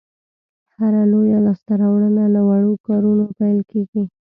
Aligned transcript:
هره 0.77 1.01
لویه 1.11 1.39
لاسته 1.45 1.73
راوړنه 1.81 2.25
له 2.35 2.41
وړو 2.47 2.71
کارونو 2.87 3.25
پیل 3.37 3.59
کېږي. 3.71 4.03